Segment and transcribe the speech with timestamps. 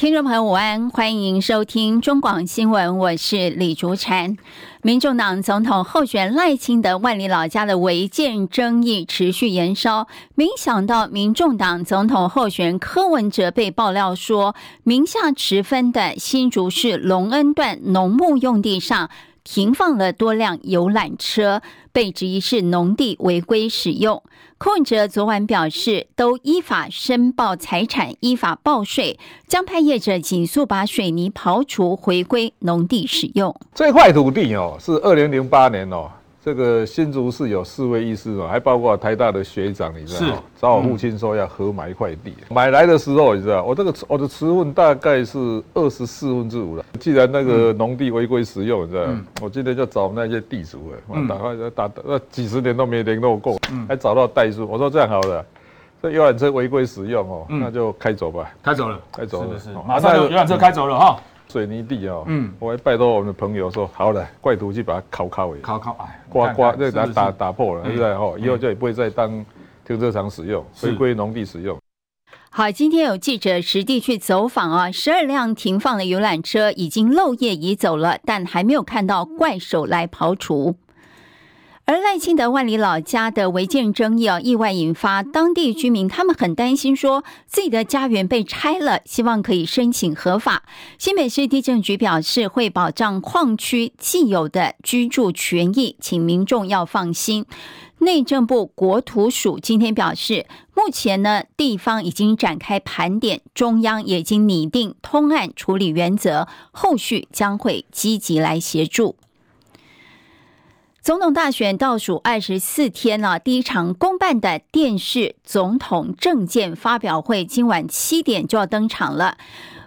[0.00, 4.38] 听众朋友午安，欢迎收听中广新闻，我是李竹婵。
[4.80, 14.54] 民众党总统候选赖清德万里老家的违建争议持续延烧，没想到民众党总统候选柯文哲被爆料说，
[14.84, 19.10] 名下持分的新竹市隆恩段农牧用地上
[19.52, 24.22] 停放了多辆游览车，被质疑是农地违规使用。
[24.58, 29.18] 柯文哲昨晚表示，都依法申报财产，依法报税，
[29.48, 33.52] 将派业者尽速把水泥刨除，回归农地使用。
[33.74, 36.08] 这块土地哦，是二零零八年哦。
[36.42, 40.36] 这个新竹市有四位医师哦，还包括台大的学长，你知道吗？
[40.36, 40.42] 是。
[40.58, 46.84] 找我父亲说要合买一块地，嗯、买来的时候你知道，我这个我的持份大概是二十四分之五了。
[46.98, 54.66] 既然那个农地违规使用，你知道，嗯、我今天就找那些地主了，我打开打打，那几十年都没联络过，嗯、还找到代书。
[54.66, 55.44] 我说这样好了，
[56.02, 61.20] 这游览车违规使用哦，嗯、那就开走吧，开走了，开走了，是是是马上游览车开走了哈。
[61.50, 68.08] 水泥地哦，嗯，我还拜托我们的朋友说，好了，怪土去把它敲敲诶，敲敲哎，刮刮，再把它打打破了，对不对？
[68.12, 69.44] 哦，以后就也不会再当
[69.84, 71.76] 停车场使用，回归农地使用。
[72.52, 80.76] 好，今天有记者实地去走访啊，十二辆停放的游览车已经漏夜移走了，但还没有看到怪手来刨除。
[81.86, 90.62] 而赖清德万里老家的违建争议啊，意外引发当地居民，他们很担心，说自己的家园被拆了，希望可以申请合法。
[90.98, 97.44] 新北市地政局表示，会保障矿区既有的居住权益，请民众要放心。
[97.98, 109.16] 内政部国土署今天表示，目前呢，地方已经展开盘点，中央已经拟定通案处理原则，后续将会积极来协助。
[111.02, 119.38] 总统大选倒数二十四天了，第一场公办的电视总统政见发表会今晚七点就要登场了。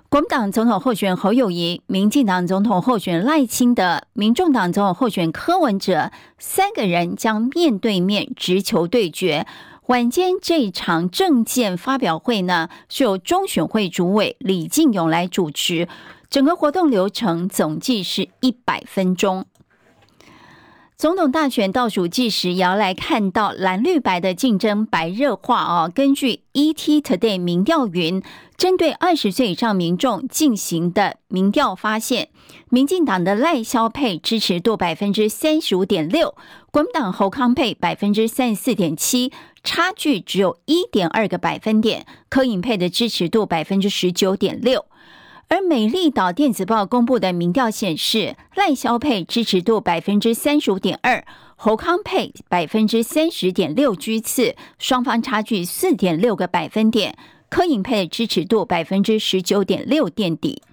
[0.09, 9.45] 国民党总统候选侯友宜、民进党总统候选赖清德、民众党总统候选柯文哲三个人将面对面直球对决。
[9.85, 15.87] 晚间这一场政见发表会呢，是由中选会主委李进勇来主持，
[16.31, 19.45] 整个活动流程总计是一百分钟。
[21.03, 25.91] 总统大选倒数计时，也要来看到蓝绿白的竞争白热化哦。
[25.93, 28.23] 根据 ET Today 民调云，
[28.55, 32.29] 针对二十岁以上民众进行的民调发现，
[32.69, 36.35] 民进党的赖萧配支持度百分之三十五点六，
[36.71, 42.05] 国民党侯康配百分之三十四点七，差距只有一点二个百分点。
[42.29, 44.85] 柯颖配的支持度百分之十九点六。
[45.53, 51.23] 而美丽岛电子报公布的民调显示，赖萧配支持度百分之三十五点二，
[51.55, 57.15] 侯康配百分之三十点六居次，双方差距四点六个百分点。
[57.49, 60.63] 柯颖配支持度百分之十九点六垫底。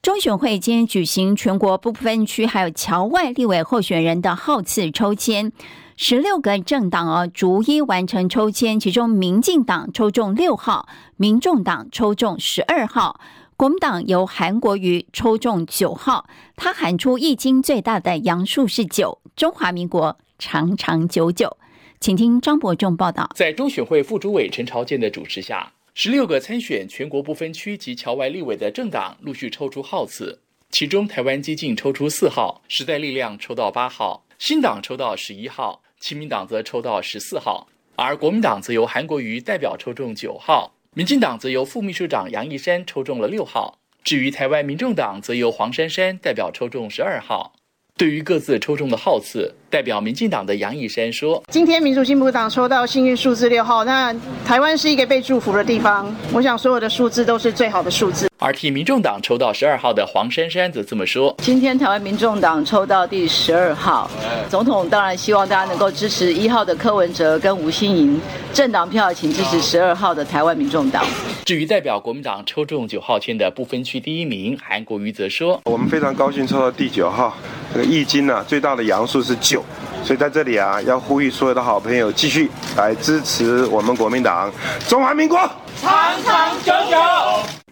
[0.00, 5.50] 中选会今天举行全国不分区还有侨外立委候选人的号次抽签，
[5.96, 13.18] 十六个政党哦逐一完成抽签，其中民进党抽中六号，民众党抽中十二号。
[13.56, 21.56] 国民党由韩国瑜抽中九号，他喊出一斤最大的阳数是九，中华民国长长久久。
[22.00, 23.30] 请听张伯仲报道。
[23.36, 30.40] 在中选会副主委陈朝建的主持下，十六个参选全国不分区及侨外立委的政党陆续抽出号次，
[30.70, 40.72] 其中台湾基进抽出四号，时代力量抽到八号，新党抽到十一号，亲民党则抽到十四号，而国民党则由韩国瑜代表抽中九号。
[40.96, 47.52] 民进党则由副秘书长杨义山抽中了六号，至于台湾民众党则由黄珊珊代表抽中十二号。
[47.96, 54.14] 对于各自抽中的号次，代表民进党的杨义山说：“今天民主进步党抽到幸运数字六号，那
[54.44, 56.14] 台湾是一个被祝福的地方。
[56.32, 64.10] 我想所有的数字都是最好的数字。”而替民众党抽到十二号的黄珊珊则这么说：“今天台湾民众党抽到第十二号，
[64.50, 68.20] 总统当然希望大家能够支持一号的柯文哲跟吴欣盈，
[68.52, 71.02] 政党票请支持十二号的台湾民众党。”
[71.46, 77.34] 至于代表国民党抽中九号签的不分区第一名韩国瑜则说：“我们非常高兴抽到第九号。”
[77.72, 79.64] 这个易经呢，最大的阳数是九，
[80.04, 84.52] 所以在这里啊，要呼吁所有的好朋友继续来支持我们国民党，
[84.86, 85.38] 中华民国
[85.80, 86.96] 长长久久。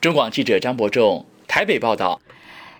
[0.01, 1.25] 中广记者张伯仲。
[1.47, 2.19] 台北报道。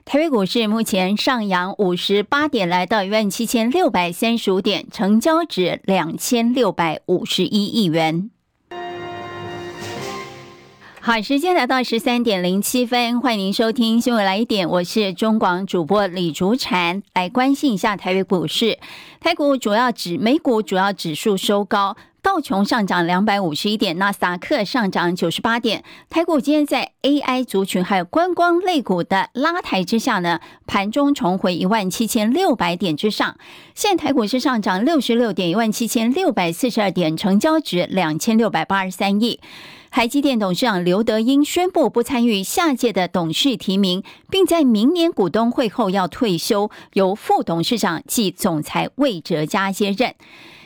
[0.07, 8.31] 台北股市目前上扬五十八点，来到一万七千六百三十五点，成交值两千六百五十一亿元。
[11.05, 18.79] 好，时间来到十三点零七分，欢迎您收听新闻来一点，我是中广主播李竹婵，来关心一下台北股市。
[19.19, 21.97] 台股主要指美股主要指数收高。
[22.23, 25.83] 道琼上涨两百五十一点，纳斯达克上涨九十八点。
[26.09, 30.39] 台股今天在 AI 族群还有观光类股的拉抬之下呢，
[30.69, 33.37] 盘中重回一万七千六百点之上。
[33.75, 39.41] 现在台股是上涨六十六点，一万七千六百四十二点，成交值两千六百八十三亿。
[39.93, 50.15] 台积电董事长刘德英宣布不参与下届的董事提名，并在明年股东会后要退休，由副董事长暨总裁魏哲嘉接任。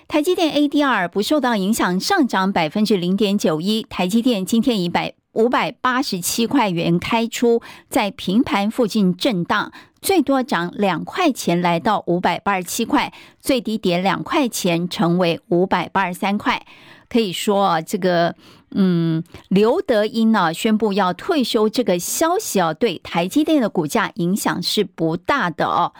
[0.06, 3.82] 台积电 ADR 不受到影响，上涨百分之零点九一。
[3.90, 16.64] 台积电今天以百五百八十七块元开出，在平盘附近震荡，最多涨两块钱，来到五百八十七块，最低跌两块钱，成为五百八十三块。
[17.08, 18.34] 可以说啊，这个
[18.70, 25.92] 嗯，刘德英呢宣布要退休，这个消息啊，对台积电的股价影响是不大的哦。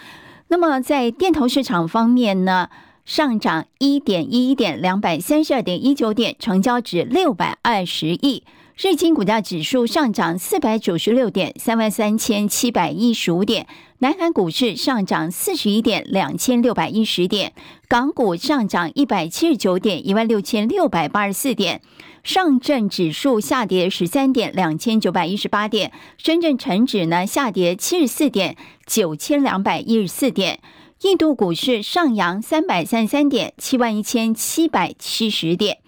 [0.48, 2.68] 那么在电投市场方面呢？
[3.04, 8.42] 上涨一点一一点，两百三十二点一九点，成交值六百二十亿。
[8.76, 13.68] 日经股价指数上涨四百九十六点，三万三千七百一十五点。
[14.00, 17.54] 南韩股市上涨四十一点，两千六百一十点。
[17.88, 21.81] 港股上涨一百七十九点，一万六千六百八十四点。
[22.22, 25.93] 上证指数下跌十三点，两千九百一十八点。
[26.19, 28.54] 深圳成指呢下跌七十四点，
[28.84, 30.60] 九千两百一十四点。
[31.00, 35.78] 印度股市上扬三百三十三点，七万一千七百七十点。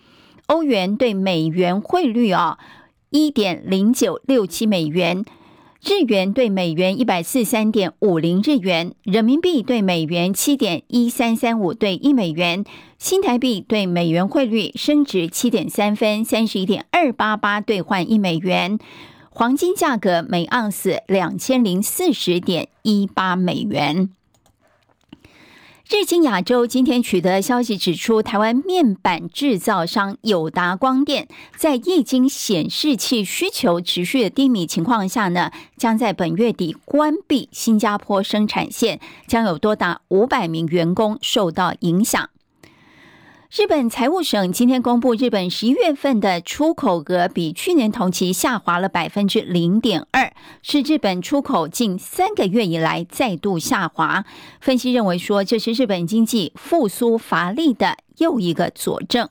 [0.46, 2.56] 欧元对美元汇率啊，
[3.10, 5.26] 一点零九六七美元。
[5.80, 8.94] 日元对美元一百四十三点五零日元。
[9.04, 12.64] 人民币对美元七点一三三五对一美元。
[12.98, 18.78] 新台币对美元汇率升值七点三分，三十一点二八八兑换一美元。
[19.30, 24.10] 黄金价格每盎司两千零四十点一八美元。
[25.90, 31.26] 日经亚洲今天取得消息指出，台湾面板制造商友达光电
[31.56, 42.28] 在液晶显示器需求持续的低迷情况下呢，将在本月底关闭新加坡生产线，将有多达五百名员工受到影响。
[43.50, 54.26] 日本财务省今天公布，日本十一月份的出口额比去年同期下滑了百分之零点二，是日本出口近三个月以来再度下滑。
[54.60, 59.30] 分析认为说，这是日本经济复苏乏力的又一个佐证。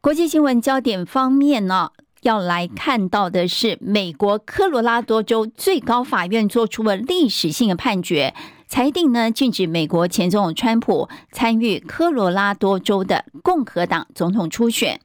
[0.00, 1.90] 国际新闻焦点方面呢，
[2.22, 8.32] 要来看到的是，美国科罗拉多州最高法院做出了历史性的判决。
[8.68, 15.00] 裁定呢，禁止美国前总统川普参与科罗拉多州的共和党总统初选。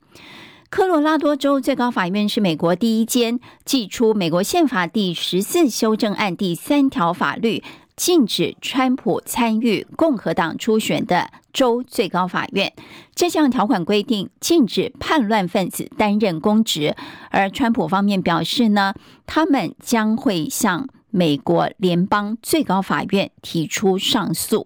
[0.69, 7.63] 科罗拉多州最高法院是美国第一间寄出美国宪法第十四修正案第三条法律，
[7.95, 12.73] 禁止川普参与共和党初选的州最高法院。
[13.15, 16.95] 这项条款规定禁止叛乱分子担任公职，
[17.29, 18.93] 而川普方面表示呢，
[19.25, 20.89] 他们将会向。
[21.15, 24.65] 美国联邦最高法院提出上诉。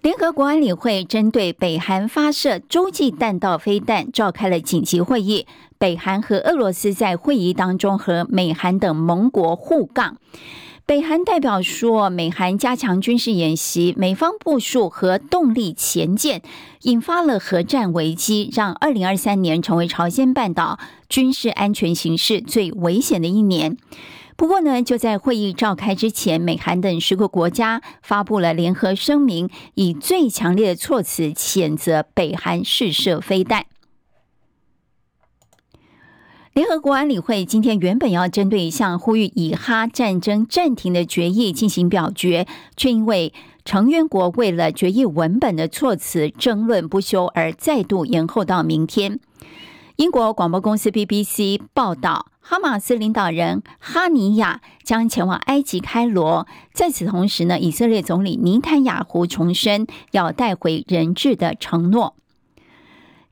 [0.00, 5.48] 联合国安理会针对北韩发射洲际弹道飞弹召开了紧急会议。
[5.76, 10.16] 北韩和俄罗斯在会议当中和美韩等盟国互杠。
[10.86, 16.42] 北韩代表说，美韩加强军事演习，美方部署核动力潜舰，
[16.82, 20.78] 引发了核战危机，让二零二三年成为朝鲜半岛
[21.08, 23.76] 军事安全形势最危险的一年。
[24.38, 33.66] 不过呢，就在会议召开之前，美韩等十个国家发布了联合声明，以最强烈的措辞谴责北韩试射飞弹。
[36.52, 43.32] 联合国安理会今天原本要针对一项呼吁以哈战争暂停的决议进行表决，却因为
[43.64, 49.18] 成员国为了决议文本的措辞争论不休，而再度延后到明天。
[49.98, 56.46] 英国广播公司 BBC 报道，哈马斯领导人哈尼亚将前往埃及开罗。
[56.72, 62.14] 在此同时呢，以色列总理尼坦雅胡重申要带回人质的承诺。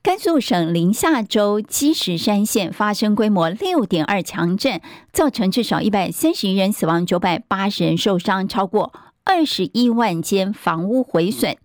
[0.02, 4.80] 甘肃省临夏州积石山县发生规模六点二强震，
[5.12, 8.92] 造成至少一百三十一人死亡，九百八十人受伤，超过
[9.22, 11.56] 二十一万间房屋毁损。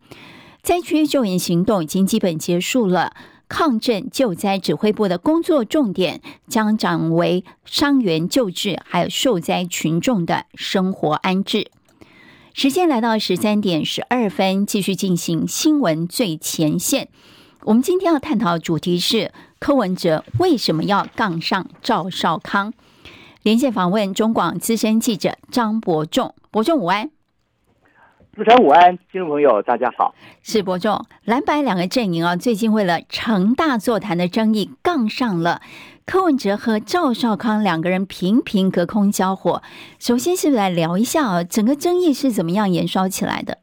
[0.61, 3.13] 灾区救援行动已经基本结束了。
[3.51, 11.69] 抗震救灾指挥部的工作重点将转为伤员救治，还有受灾群众的生活安置。
[12.53, 17.09] 时间来到十三点十二分，继续进行新闻最前线。
[17.63, 22.71] 我们今天要探讨的主题是柯文哲为什么要杠上赵少康？
[23.43, 27.11] 连线访问中广资深记者张伯仲，伯仲午安。
[28.41, 30.15] 主持人午安，听众朋友大家好。
[30.41, 35.61] 是伯仲，蓝白两个阵营啊，最近为了成大座谈的争议杠上了。
[36.07, 39.61] 柯文哲和赵少康两个人频频隔空交火。
[39.99, 41.43] 首先是来聊一下啊？
[41.43, 43.59] 整个争议是怎么样燃烧起来的？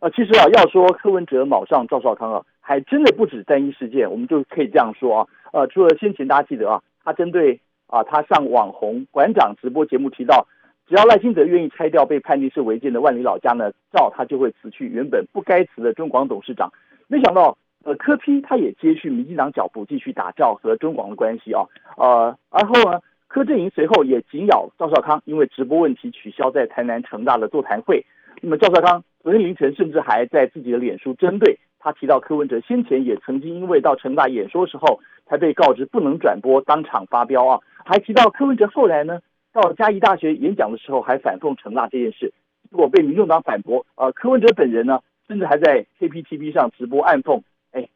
[0.00, 5.26] 呃，其实啊，要说柯文哲卯上赵少康啊，还真的不止单一事件，我们就可以这样说啊。
[5.52, 10.44] 呃，除了先前大家记得啊，他针对啊他上网红馆长直播节目提到。
[10.88, 16.72] 只要赖清德愿意拆掉被判定是违建的万里老家呢，赵他就会辞去原本不该辞的中广董事长。
[17.08, 21.64] 没想到，呃，柯批他也接续民进党脚步，继续打赵和中广的关系啊。
[21.96, 28.06] 呃，而后呢，柯阵营随后也紧咬赵少康，因为直播问题取消在台南成大的座谈会。
[28.40, 39.18] 那么赵少康昨天凌晨甚至还在自己的脸书针对他提到柯文哲先前也曾经因为到成大演说时候才被告知不能转播，当场发飙啊，还提到柯文哲后来呢。
[39.56, 42.30] 到嘉义大学演讲的时候，还反讽成大这件事，
[42.70, 43.86] 结果被民众党反驳。
[43.94, 47.40] 呃，柯文哲本人呢，甚至还在 KPTV 上直播暗讽
[47.72, 47.88] ：“哎，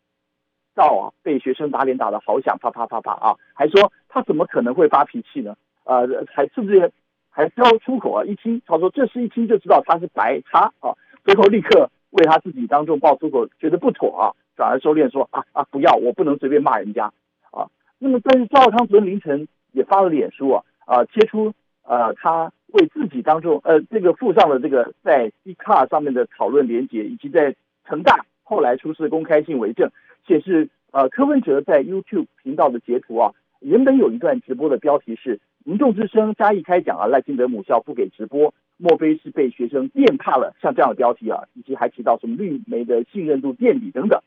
[0.75, 5.55] 赵啊，被学生打脸打得好响，啪啪啪啪啊！”还说他怎么可能会发脾气呢？
[5.85, 6.91] 呃，还甚至
[7.29, 17.13] 还飙出口啊，一听他说这事一听就知道他是白差啊，最后立刻为他自己当众爆粗口，觉得不妥啊，转而收敛说：“啊啊，不要，我不能随便骂人家
[17.51, 17.69] 啊。”
[18.01, 20.65] 那么，但是赵少康昨天凌晨也发了脸书啊。
[20.91, 21.53] 啊，贴出
[21.85, 27.55] 呃，他为自己当中呃，这个附上了这个在 Dcard 上面的讨论连接，以及在
[27.87, 29.89] 成大后来出示公开信为证，
[30.27, 44.21] 显示呃，柯文哲在 YouTube 频道的截图啊，原本有一段直播的标题是“民众之声嘉义开讲啊，赖清德母校不给直播，莫非是被学生电怕了？”像这样的标题啊，以及还提到什么绿媒的信任度垫底等等，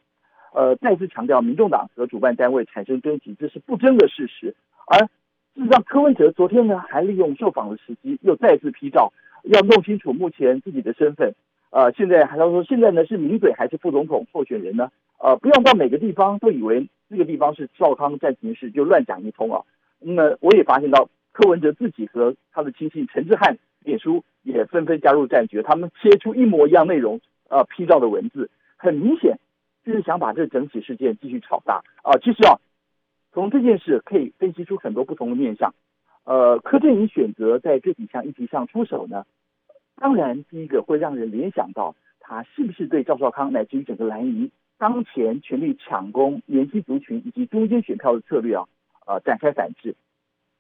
[0.54, 4.56] 呃，再次强调民众党和主办单位产生争执，这是不争的事实，
[4.88, 5.10] 而。
[5.56, 11.36] 事实上，柯文哲昨天呢，还利用受访的时机，又再次批照，要弄清楚目前自己的身份。
[11.70, 14.90] 呃，现在还要说，现在呢是名嘴还是副总统候选人呢？
[15.20, 19.62] 呃，不要到每个地方都以为这个地方是赵康战情室，就乱讲一通啊。
[20.00, 29.38] 那么，我也发现到柯文哲自己和他的亲戚陈志汉、脸书也纷纷加入战局，他们切出一模一样内容，呃，批照的文字，很明显
[29.86, 32.18] 就是想把这整起事件继续炒大啊。
[32.24, 32.58] 其实啊。
[33.34, 35.74] 从这件事可以分析出很多不同的面向，
[36.24, 39.26] 呃，柯震宇选择在这几项议题上出手呢，
[39.96, 48.66] 当然第一个会让人联想到他是不是对赵少康乃至于整个蓝营当前全力抢攻年轻族群以及中间选票的策略啊，
[49.08, 49.96] 呃，展开反制。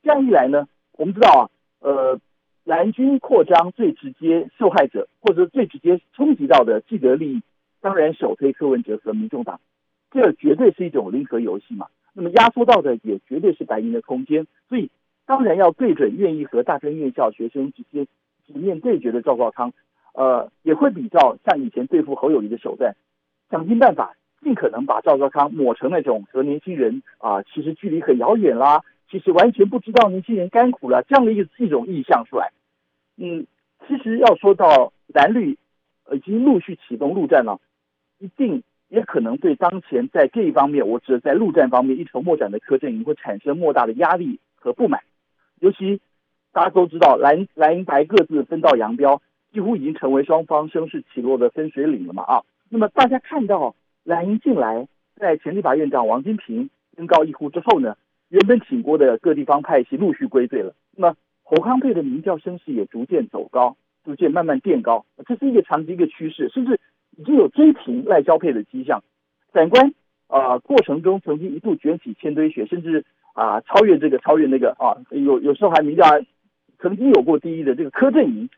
[0.02, 1.42] 这样一来呢，我们知道啊，
[1.80, 2.20] 呃，
[2.64, 7.42] 蓝军扩张最直接受害者或者最直接冲击到的既得利益，
[7.82, 9.60] 当然首推柯文哲和民众党，
[10.10, 11.88] 这绝对是一种零和游戏嘛。
[12.14, 14.90] 那么压缩到的也绝对是白银的空间，所以
[15.26, 18.06] 当然要对准愿意和大专院校学生直接
[18.46, 19.74] 直面对决的赵少康，
[20.14, 22.96] 呃，也会比较像以前对付侯友谊的手段，
[23.50, 32.52] 想尽办法尽可能把赵少康抹成那种和年轻人啊、其实距离很遥远啦，其实完全不知道年轻人甘苦了这样的一一种意象出来。
[33.18, 33.48] 嗯，
[33.88, 35.58] 其实要说到蓝绿
[36.12, 37.60] 已经陆续启动陆战了，
[38.20, 38.62] 一定。
[38.94, 45.02] 也可能对当前在这一方面，我指的在陆战方面一筹莫展的柯阵营会产生莫大的压力和不满。
[45.60, 46.00] 尤其
[46.52, 49.20] 大家都知道，蓝蓝银白各自分道扬镳，
[49.52, 52.42] 几乎已经成为双方声势起落的分水岭了嘛啊。
[52.70, 57.98] 那么大家看到蓝银进来在前立法院长王金平登高一呼之后呢，
[58.30, 60.76] 原本挺过的各地方派系陆续归队了。
[60.96, 66.80] 那么侯康佩的民调声势也逐渐走高，逐渐慢慢垫高，这是一个长期一个趋势，甚至。
[67.18, 69.04] 已经有追平赖萧配的迹象，
[69.52, 69.94] 反观
[70.28, 73.04] 啊、呃，过程中曾经一度卷起千堆雪，甚至
[73.34, 76.08] 啊、呃、超越这个超越那个啊，有有时候还名调
[76.80, 78.50] 曾经有过第一的这个柯震营，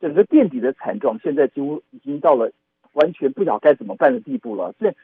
[0.00, 2.50] 整个垫底的惨状，现在几乎已经到了
[2.92, 4.74] 完全不晓得该怎么办的地步了。
[4.78, 4.94] 现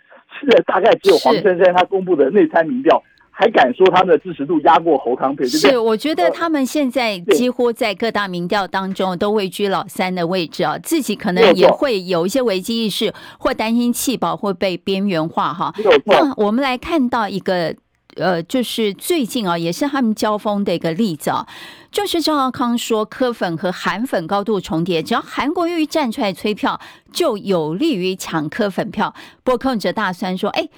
[0.41, 3.03] 现在大概只有黄珊珊她公布的内参民调。
[3.37, 5.45] 还敢说他们的支持度压过侯康配？
[5.45, 15.75] 是，我觉得他们现在几乎在各大民调当中都位居老三的位置啊，自己可能也会有一些危机意识，或担心弃保会被边缘化哈。
[16.05, 17.75] 那我们来看到一个
[18.15, 21.45] 呃，就是最近啊，也是他们交锋的一个例子啊，
[21.91, 26.81] 就是赵少康说柯粉和韩粉高度重叠，只要韩国瑜站出来催票，
[27.13, 29.13] 就有利于抢柯粉票。
[29.43, 30.69] 不过柯文哲大酸说，哎。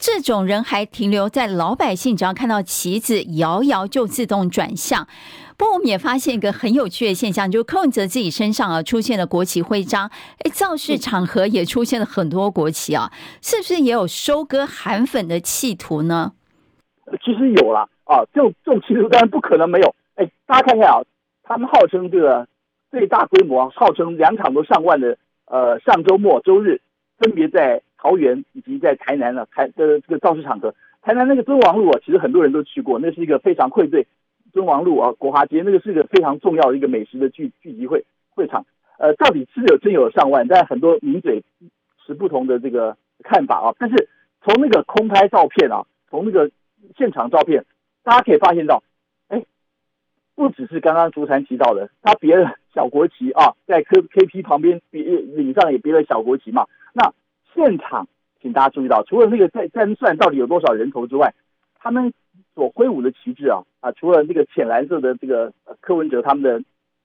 [0.00, 5.06] 这种人还停留在老百姓只要看到旗子摇摇就自动转向。
[5.58, 10.10] 不过我们也发现一个很有趣的现象，就是柯文哲自己身上啊出现了国旗徽章，
[10.42, 16.32] 哎，造势场合也出现了很多国旗啊，是不是也有收割韩粉的企图呢？
[17.22, 19.94] 其实有啦，啊，这种这种企图当然不可能没有。
[20.14, 21.02] 哎，大家看看啊，
[21.42, 22.48] 他们号称这个
[22.90, 26.80] 最大规模，号称两场都上万的，呃，上周末周日
[27.18, 34.06] 分别在桃园以及在台南呢，台的这个造势场合，台南那个尊王路啊，其实很多人都去过，那是一个非常愧对
[34.54, 38.64] 尊王路啊，国华街那个是一个非常重要的一个美食的聚聚集会会场。
[38.98, 41.42] 呃，到底是有真有上万，但很多名嘴
[42.06, 43.74] 持不同的这个看法啊。
[43.78, 44.08] 但是
[44.42, 46.50] 从那个空拍照片啊，从那个
[46.96, 47.64] 现场照片，
[48.02, 48.82] 大家可以发现到，
[49.28, 49.44] 哎，
[50.34, 56.66] 不只是刚刚竹山提到的，他别了小国旗啊，在 K K P 旁边别领上也别了小国旗嘛。
[56.92, 57.12] 那
[57.54, 58.08] 现场，
[58.40, 61.34] 请大家注意到，除了那个在在算到底有多少人头之外，
[61.78, 62.12] 他们
[62.54, 66.62] 所挥舞的旗帜啊啊，除了那个浅蓝色的这个柯文哲他们的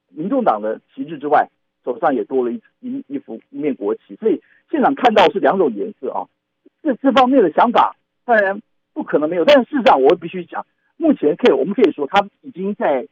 [0.09, 1.47] 民众党的旗帜之外，
[1.83, 4.15] 手上也多了一一一幅一面国旗。
[4.15, 6.27] 所以现场看到是两种颜色啊。
[6.81, 8.61] 这这方面的想法当然
[8.93, 10.65] 不可能没有，但是事实上我必须讲，
[10.97, 13.07] 目前可以我们可以说他已经在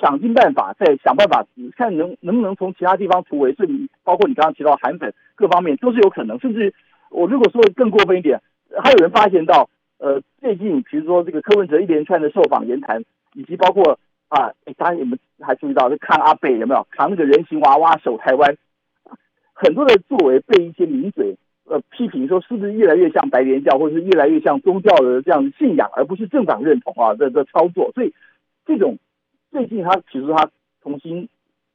[0.00, 1.46] 想尽办法，在想办法
[1.76, 3.52] 看能能不能从其他地方突围。
[3.54, 6.72] 这里包括你刚刚提到韩粉各方面都是有可能，甚至
[7.10, 8.40] 我如果说更过分一点，
[8.82, 9.68] 还有人发现到。
[9.98, 13.98] 呃，最近比如说这个柯文哲一连串的受访言谈，以及包括
[14.28, 18.54] 啊，当然你们还注意到，看阿北有没有扛那个人形娃娃守台湾，
[19.54, 21.34] 很多的作为被一些名嘴
[21.64, 27.90] 呃批评说，是不是越来越像白莲教，或者是越来越像宗教的这样的信仰，而不是政党认同啊的的操作。
[27.94, 28.12] 所以
[28.66, 28.98] 这种
[29.54, 30.50] 最近他其实他
[30.82, 31.28] 重新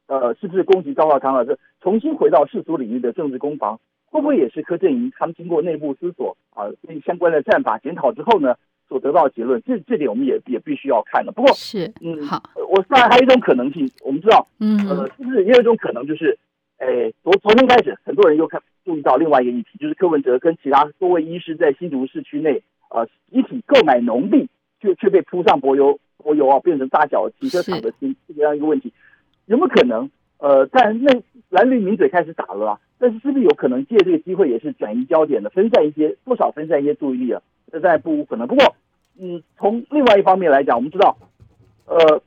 [0.06, 1.46] 呃，是不是攻击赵少康了？
[1.46, 3.80] 这重新回到世俗领域的政治攻防。
[4.10, 8.54] 会不会也是柯震营他们经过内部思索啊，对相关的战法检讨之后呢，
[8.86, 9.62] 所得到的结论？
[9.64, 11.32] 这这点我们也也必须要看的。
[11.32, 16.36] 不过是嗯好，我当然还有一种可能性，我们知道，嗯呃，是不是也有一种可能，就是，
[16.78, 24.48] 诶，昨昨天开始，很多人又看注意到另外一个议题，就是柯文哲跟其他多位医师在新竹市区内呃集体购买农地，
[24.82, 28.92] 却却被铺上柏油柏油啊，变成大小停车场的这这样一个问题，
[29.46, 30.10] 有没有可能？
[30.38, 31.12] 呃，但那
[31.50, 37.42] 蓝绿名嘴开始打了啊，但是是不是有可能借这个机会也是转移焦点的，分散一些多少分散一些注意力啊？
[37.70, 38.48] 这当然不无可能。
[38.48, 38.74] 不过，
[39.18, 41.18] 嗯，从另外一方面来讲，我们知道，
[41.84, 42.22] 呃，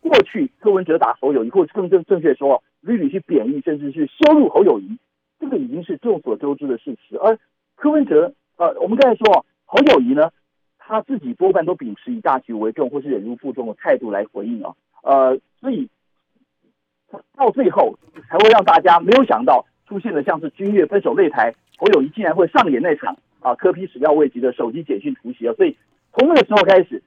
[0.00, 4.98] 过去柯文哲打侯友谊，或者更正正确说，屡屡去贬义，甚至是羞辱侯友谊，
[5.38, 7.16] 这个已经是众所周知的事实。
[7.16, 7.38] 而
[7.76, 10.30] 柯文哲，呃，我们刚才说侯友谊呢，
[10.90, 15.88] 他自己多半都秉持以大局为重，或是忍辱负重的态度来回应啊，呃，所以。
[17.34, 17.98] 到最后
[18.28, 25.52] 才会让大家没有想到出现了像是君悦分手擂台，侯友谊竟然会上演那场啊柯 P 始料未及的手机简讯突袭啊！
[25.54, 25.76] 所以
[26.12, 27.02] 从那个时候开始，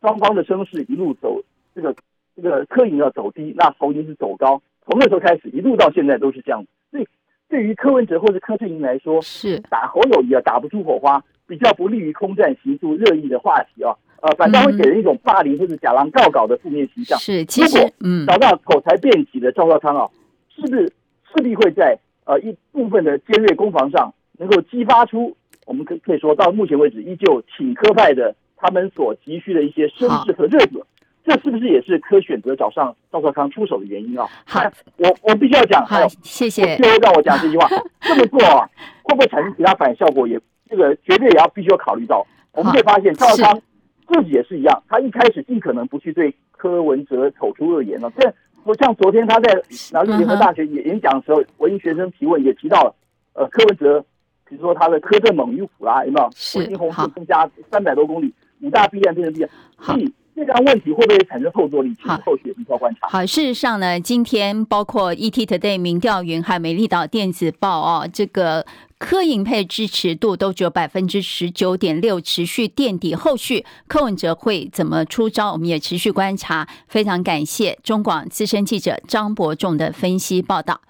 [0.00, 1.40] 双方的声势一路走
[1.72, 1.94] 这个
[2.34, 4.60] 这个柯营要走低，那侯营是走高。
[4.84, 6.66] 从那时候开始，一路到现在都是这样。
[6.90, 7.06] 所以
[7.48, 13.94] 对于柯文哲或者柯阵营来说，是打侯友谊啊打不出火花，比较不利于空战形塑热议的话题啊。
[14.22, 17.18] 呃，反倒会给人一种霸凌或者假狼告稿的负面形象。
[17.18, 20.08] 是，其实，嗯，找到口才辩解的赵少康啊，
[20.56, 20.90] 是不是
[21.28, 30.82] 势必会在呃一部分的尖锐攻防上，能够激发出我们可可以说到目前为止依旧挺科派的他们所急需的一些声势和热度？
[31.26, 34.26] 这是不是也是科选择找上赵少康出手的原因啊？
[34.46, 34.62] 好，
[34.96, 36.78] 我我必须要讲，好，谢谢。
[36.78, 37.68] 最后让我讲这句话，
[38.00, 38.66] 这么做啊，
[39.02, 40.26] 会不会产生其他反效果？
[40.26, 40.40] 也
[40.74, 42.26] 这个绝对也要必须要考虑到。
[42.52, 43.62] 我们会发现赵少康。
[44.06, 48.12] 自己也是一样，他一开始尽可能不去对柯文哲口出恶言了。
[48.18, 49.50] 这我像昨天他在
[49.92, 52.94] 南京联合大学演演讲的时候，文艺学生提问也提到了，
[53.32, 54.04] 呃，柯文哲，
[54.46, 56.24] 比如说他的柯政猛于虎啦，有没有？
[56.24, 61.94] 文心红是增加三百多公里，五大必然变成必然，所以这个问题会不会产生后坐力？
[62.00, 63.08] 好后续也必要观察。
[63.08, 68.66] 好，事实上呢，今天包括 ETtoday 民调云和美丽岛电子报哦，这个。
[68.96, 73.14] 柯营配支持度都只有百分之十九点六，持续垫底。
[73.14, 75.52] 后续柯文哲会怎么出招？
[75.52, 76.66] 我们也持续观察。
[76.88, 80.80] 非常感谢中广资深记者张伯仲的分析报道。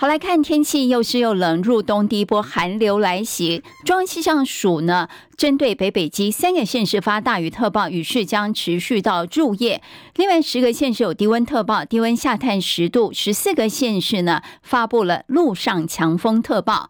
[0.00, 3.64] 好，来看天气，又湿又冷，入冬第一波寒流来袭。
[3.84, 9.82] 中央气象署呢，针对北北基三个县市发大雨特报，雨势将持续到入夜。
[10.14, 13.12] 另外十个县市有低温特报，低温下探十度。
[13.12, 16.88] 十四个县市呢，发布了陆上强风特报。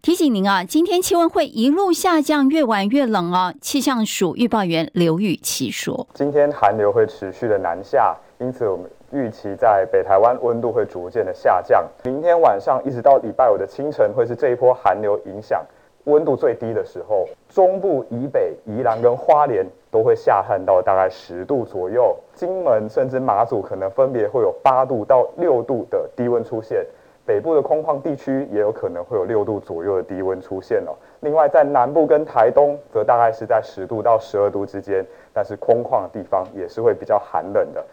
[0.00, 3.54] 提醒您啊，今天气温会一路下降，越晚越冷哦。
[3.60, 11.86] 气象署预报员刘雨琦说：“今天寒流会持续的南下，因此我们预期在北台湾温度会逐渐的下降。
[12.04, 15.64] 明天晚上一直到礼拜五的清晨，会是这一波寒流影响。”
[16.04, 26.86] 温度最低的时候，中部以北、宜兰跟花莲都会下探到大概十度左右，金门甚至马祖可能分别会有八度到六度的低温出现。
[27.26, 30.96] 北部的空旷地区也有可能会有六度左右的低温出现哦。
[31.20, 37.84] 另外，在南部跟台东，则大概是在十度到十二度之间，但是空旷的地方也是会比较寒冷的。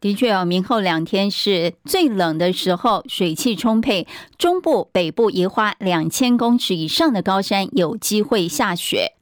[0.00, 4.06] 的确哦，明后两天是最冷的时候，水汽充沛，
[4.38, 9.15] 中部、北部移花两千公尺以上的高山有机会下雪。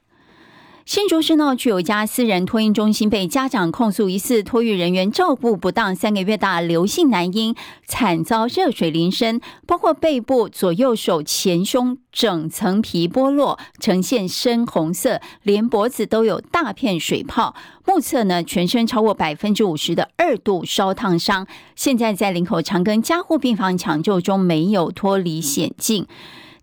[0.87, 7.55] 新竹市闹区有一家私人托婴中心被家长控诉疑似托育人员照顾不当，三个月大刘姓男婴
[7.87, 17.55] 惨遭热水淋身，包括背部、左右手、前胸整层皮剥落，呈现深红色，连脖子都有大片水泡，
[17.87, 26.07] 目测呢全身超过百分之五十的二度烧烫伤，现在在林口长庚加护病房抢救中，没有脱离险境。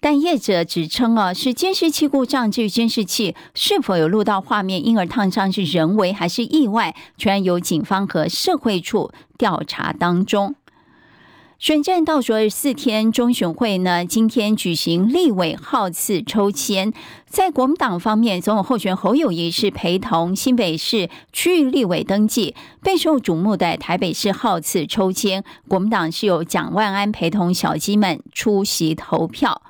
[0.04, 2.52] 但业者指称啊，是监视器故障。
[2.52, 10.56] 至于监视器是否有录到画面，因而烫伤是人为还是意外，全由警方和社会处调查当中。
[11.60, 16.92] 选战倒数二十四天，中选会呢今天举行立委号次抽签。
[17.28, 29.62] 在国民党方面，总统候选侯友谊是陪同新北市区域立委登记，备受瞩目的台北市号次抽签，国民党是由蒋万安陪同小鸡们出席投票。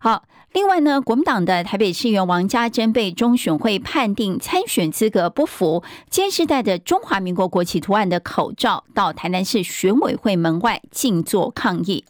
[0.00, 12.04] 好，另外呢，国民党的台北市议员王家珍被中选会判定参选资格不符，今天是戴着中华民国国旗图案的口罩到台南市选委会门外静坐抗议。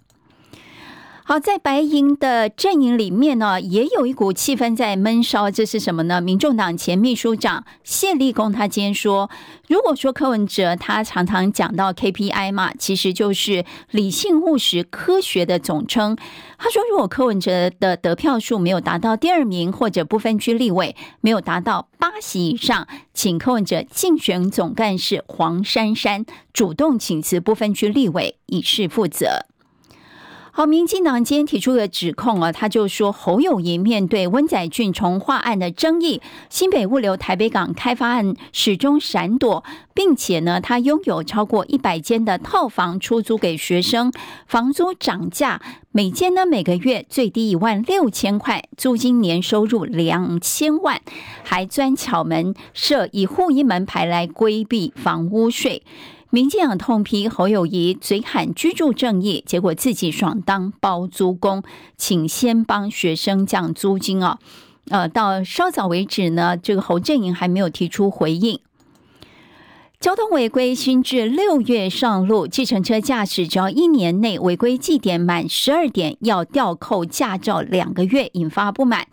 [1.29, 5.51] 好，在白银的阵营里面呢，也有一股气氛在闷烧。
[5.51, 6.21] 这是什么呢？
[6.21, 9.29] 民众党前秘书长谢立功他今天说，
[9.67, 16.17] 如果说柯文哲他常常讲到 KPI 嘛，其实就是理性务实科学的总称。
[16.59, 29.47] 他说，如果柯文哲的得票数没有达到第二名，或者不分区立委没有达到八席以上，请柯文哲竞选总干事黄珊珊主动请辞不分区立委，以示负责。
[30.57, 44.11] 好，民进党今天提出的指控啊，他就说侯友宜面对温载俊重划案的争议，新北物流台北港开发案始终闪躲，并且呢，他拥有超过一百间的套房出租给学生，
[44.47, 45.61] 房租涨价，
[45.93, 51.03] 每间呢每个月最低一万六千块，租金年收入两千万，
[51.45, 55.83] 还钻巧门设以户一门牌来规避房屋税。
[56.31, 61.63] 民进党痛批侯友谊嘴喊居住正义，结果自己爽当包租公，
[61.97, 64.39] 请先帮学生降租金哦。
[64.89, 68.61] 呃，到稍早为止呢，这个侯阵营还没有提出回应。
[69.99, 79.07] 交通违规新制六月上路，计程车驾驶只要一年内违规记点满十二点，要吊扣驾照两个月，引发不满。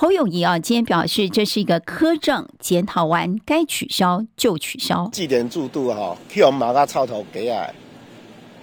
[0.00, 5.08] 侯友宜啊，今天表示这是一个苛政，检讨完该取消就取消。
[5.12, 7.68] 祭点制度哈，替我们马个操头给啊，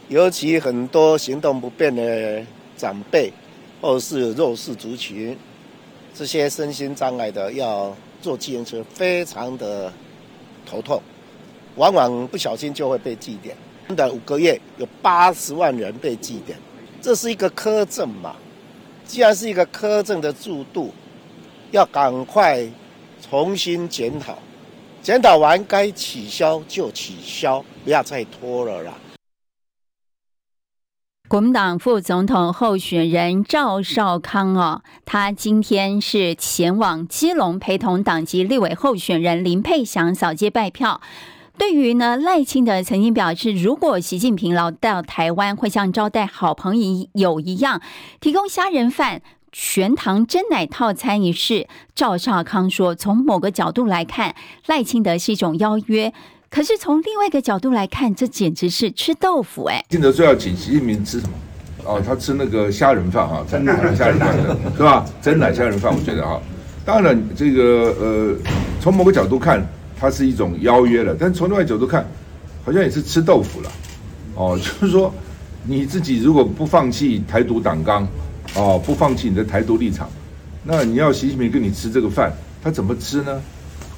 [0.07, 2.41] 尤其很多行动不便的
[2.77, 3.33] 长辈，
[3.81, 5.37] 或是弱势族群，
[6.13, 9.91] 这些身心障碍的要坐计程车，非常的
[10.65, 11.01] 头痛，
[11.75, 13.57] 往往不小心就会被祭点。
[13.93, 16.57] 短五个月有八十万人被祭点，
[17.01, 18.37] 这是一个苛政嘛？
[19.05, 20.93] 既然是一个苛政的制度。
[21.75, 22.65] 要赶快
[23.21, 24.38] 重新检讨，
[25.01, 28.93] 检讨完该取消就取消，不要再拖了啦。
[31.27, 41.01] 国民党副总统候选人赵少康哦，他今天是前往基隆陪同党籍立委候选人林佩祥扫街拜票。
[41.57, 46.77] 对于呢赖清德曾经表示，如果习近平老到台湾，会像招待好朋
[47.13, 47.81] 友一样，
[48.21, 49.21] 提供虾仁饭。
[49.57, 51.65] 全糖真奶套餐一事，
[51.95, 54.35] 赵少康说：“从某个角度来看，
[54.67, 56.11] 赖清德是一种邀约；
[56.49, 61.33] 可是从另外一个角度来看，这简直是吃豆腐。”哎，清德说要请习近平吃什么？
[61.85, 64.35] 哦，他吃那个虾仁饭哈，真奶虾仁饭
[64.75, 65.05] 是吧？
[65.21, 66.37] 真奶虾仁饭，我觉得哈，
[66.83, 68.35] 当然这个呃，
[68.81, 69.65] 从某个角度看，
[69.97, 72.05] 它是一种邀约了；但从另外角度看，
[72.65, 73.71] 好像也是吃豆腐了。
[74.35, 75.13] 哦， 就是说
[75.63, 78.05] 你自己如果不放弃台独党纲。
[78.53, 80.10] 哦，不放弃你的台独立场，
[80.63, 82.31] 那你要习近平跟你吃这个饭，
[82.63, 83.41] 他怎么吃呢？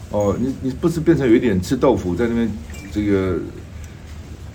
[0.10, 2.52] 哦，你你不是变成有一点吃豆腐在那边，
[2.92, 3.38] 这个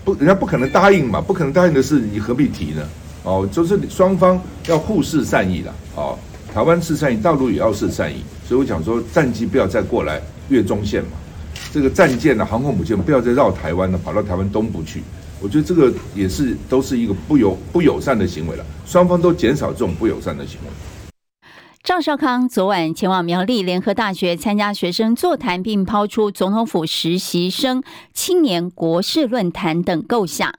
[0.03, 2.81] 不，人家不可能答应嘛，不可能答应的事，你何必提呢？
[3.23, 5.73] 哦，就是双方要互释善意了。
[5.95, 6.17] 哦，
[6.53, 11.11] 台湾释善意，大陆也要释善意，所以我讲说战机不要再过来越中线嘛，
[11.71, 15.01] 这个战舰的航空母舰不要再绕台湾了，跑到台湾东部去。
[15.43, 20.67] 我觉得这个也是都是一个不友不友善的行为了，双方都减少这种不友善的行为。
[21.83, 30.53] 赵少康昨晚前往苗栗联合大学参加学生座谈，并抛出总统府实习生青年国事论坛等构想。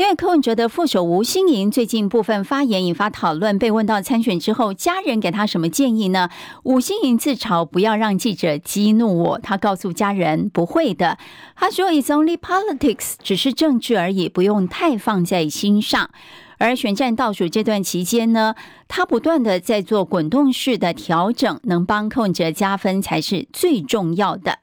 [0.00, 6.30] 因为柯文哲的副手吴欣盈最近部分发言引发讨论，被问到参选之后家人给他什么建议呢？
[6.62, 11.18] 吴欣盈自嘲不要让记者激怒我，他告诉家人不会的。
[11.54, 16.08] 他说：“It's only politics，只是政治而已，不用太放在心上。”
[16.56, 18.54] 而选战倒数这段期间呢，
[18.88, 24.59] 他不断的在做滚动式的调整，能帮柯文哲加分才是最重要的。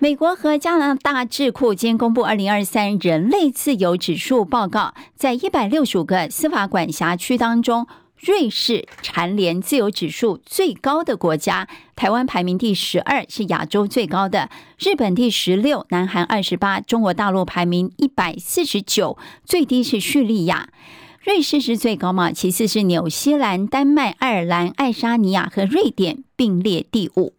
[0.00, 20.68] 美国和加拿大智库今天公布二零二三人类自由指数报告，在一百六十五个司法管辖区当中，瑞士蝉联自由指数最高的国家，台湾排名第十二，是亚洲最高的；日本第十六，南韩二十八，中国大陆排名一百四十九，最低是叙利亚。
[21.24, 22.30] 瑞士是最高嘛？
[22.30, 27.34] 其次是纽西兰、丹麦、爱尔兰、爱沙尼亚和瑞典并列第五。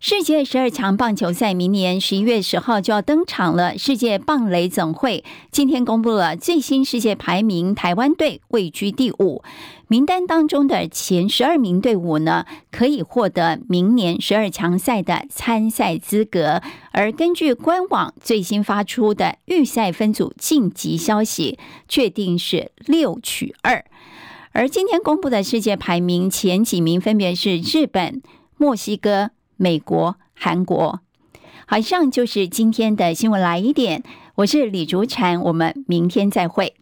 [0.00, 3.76] 世界十二强棒球赛明年十一月十号就要登场了。
[3.76, 9.42] 世界棒垒总会今天公布了最新世界排名，台湾队位居第五。
[9.88, 16.62] 名单当中的前十二名队伍呢，可以获得明年十二强赛的参赛资格。
[16.92, 21.58] 而根据官网最新发出的预赛分组晋级消息，
[21.88, 23.84] 确定是六取二。
[24.52, 28.22] 而今天公布的世界排名前几名分别是日本、
[28.56, 29.32] 墨西哥。
[29.58, 31.00] 美国、韩国，
[31.66, 34.04] 好，以上就是今天的新闻来一点。
[34.36, 36.76] 我是李竹婵，我们明天再会。